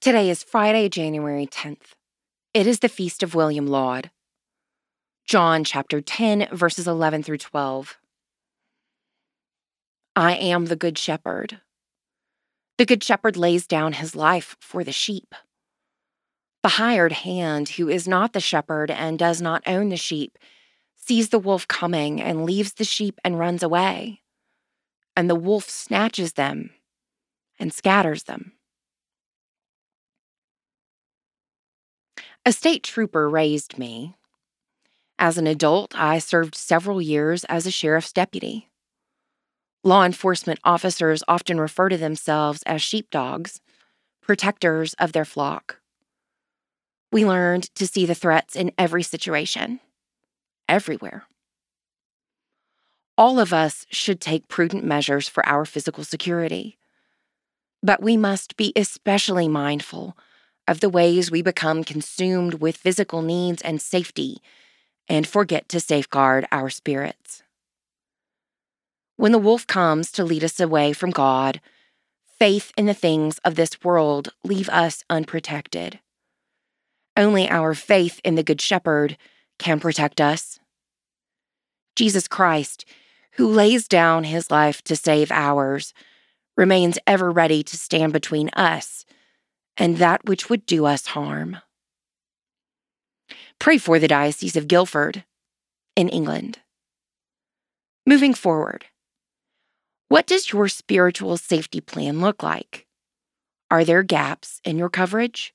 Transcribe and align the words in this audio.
Today 0.00 0.30
is 0.30 0.42
Friday, 0.42 0.88
January 0.88 1.46
10th. 1.46 1.92
It 2.54 2.66
is 2.66 2.78
the 2.78 2.88
feast 2.88 3.22
of 3.22 3.34
William 3.34 3.66
Laud. 3.66 4.10
John 5.26 5.62
chapter 5.62 6.00
10, 6.00 6.48
verses 6.52 6.88
11 6.88 7.22
through 7.22 7.36
12. 7.36 7.98
I 10.16 10.36
am 10.36 10.64
the 10.64 10.74
Good 10.74 10.96
Shepherd. 10.96 11.60
The 12.78 12.86
Good 12.86 13.04
Shepherd 13.04 13.36
lays 13.36 13.66
down 13.66 13.92
his 13.92 14.16
life 14.16 14.56
for 14.58 14.82
the 14.82 14.90
sheep. 14.90 15.34
The 16.62 16.70
hired 16.70 17.12
hand, 17.12 17.68
who 17.68 17.90
is 17.90 18.08
not 18.08 18.32
the 18.32 18.40
shepherd 18.40 18.90
and 18.90 19.18
does 19.18 19.42
not 19.42 19.62
own 19.66 19.90
the 19.90 19.98
sheep, 19.98 20.38
sees 20.96 21.28
the 21.28 21.38
wolf 21.38 21.68
coming 21.68 22.22
and 22.22 22.46
leaves 22.46 22.72
the 22.72 22.84
sheep 22.84 23.20
and 23.22 23.38
runs 23.38 23.62
away. 23.62 24.22
And 25.14 25.28
the 25.28 25.34
wolf 25.34 25.68
snatches 25.68 26.32
them 26.32 26.70
and 27.58 27.70
scatters 27.70 28.22
them. 28.22 28.52
A 32.46 32.52
state 32.52 32.82
trooper 32.82 33.28
raised 33.28 33.76
me. 33.76 34.14
As 35.18 35.36
an 35.36 35.46
adult, 35.46 35.94
I 35.94 36.18
served 36.18 36.54
several 36.54 37.02
years 37.02 37.44
as 37.44 37.66
a 37.66 37.70
sheriff's 37.70 38.14
deputy. 38.14 38.70
Law 39.84 40.04
enforcement 40.04 40.58
officers 40.64 41.22
often 41.28 41.60
refer 41.60 41.90
to 41.90 41.98
themselves 41.98 42.62
as 42.64 42.80
sheepdogs, 42.80 43.60
protectors 44.22 44.94
of 44.94 45.12
their 45.12 45.26
flock. 45.26 45.80
We 47.12 47.26
learned 47.26 47.64
to 47.74 47.86
see 47.86 48.06
the 48.06 48.14
threats 48.14 48.56
in 48.56 48.72
every 48.78 49.02
situation, 49.02 49.80
everywhere. 50.66 51.24
All 53.18 53.38
of 53.38 53.52
us 53.52 53.84
should 53.90 54.20
take 54.20 54.48
prudent 54.48 54.82
measures 54.82 55.28
for 55.28 55.46
our 55.46 55.66
physical 55.66 56.04
security, 56.04 56.78
but 57.82 58.02
we 58.02 58.16
must 58.16 58.56
be 58.56 58.72
especially 58.76 59.46
mindful 59.46 60.16
of 60.70 60.78
the 60.78 60.88
ways 60.88 61.32
we 61.32 61.42
become 61.42 61.82
consumed 61.82 62.54
with 62.54 62.76
physical 62.76 63.22
needs 63.22 63.60
and 63.60 63.82
safety 63.82 64.40
and 65.08 65.26
forget 65.26 65.68
to 65.68 65.80
safeguard 65.80 66.46
our 66.52 66.70
spirits. 66.70 67.42
When 69.16 69.32
the 69.32 69.38
wolf 69.38 69.66
comes 69.66 70.12
to 70.12 70.22
lead 70.22 70.44
us 70.44 70.60
away 70.60 70.92
from 70.92 71.10
God, 71.10 71.60
faith 72.38 72.70
in 72.76 72.86
the 72.86 72.94
things 72.94 73.38
of 73.38 73.56
this 73.56 73.82
world 73.82 74.28
leave 74.44 74.68
us 74.68 75.02
unprotected. 75.10 75.98
Only 77.16 77.48
our 77.48 77.74
faith 77.74 78.20
in 78.22 78.36
the 78.36 78.44
Good 78.44 78.60
Shepherd 78.60 79.18
can 79.58 79.80
protect 79.80 80.20
us. 80.20 80.60
Jesus 81.96 82.28
Christ, 82.28 82.84
who 83.32 83.48
lays 83.48 83.88
down 83.88 84.22
his 84.22 84.52
life 84.52 84.82
to 84.82 84.94
save 84.94 85.32
ours, 85.32 85.92
remains 86.56 86.96
ever 87.08 87.32
ready 87.32 87.64
to 87.64 87.76
stand 87.76 88.12
between 88.12 88.50
us 88.50 89.04
and 89.80 89.96
that 89.96 90.24
which 90.26 90.50
would 90.50 90.66
do 90.66 90.84
us 90.84 91.06
harm. 91.06 91.56
Pray 93.58 93.78
for 93.78 93.98
the 93.98 94.06
Diocese 94.08 94.54
of 94.54 94.68
Guildford 94.68 95.24
in 95.96 96.08
England. 96.10 96.58
Moving 98.06 98.34
forward, 98.34 98.84
what 100.08 100.26
does 100.26 100.52
your 100.52 100.68
spiritual 100.68 101.36
safety 101.36 101.80
plan 101.80 102.20
look 102.20 102.42
like? 102.42 102.86
Are 103.70 103.84
there 103.84 104.02
gaps 104.02 104.60
in 104.64 104.76
your 104.78 104.90
coverage? 104.90 105.54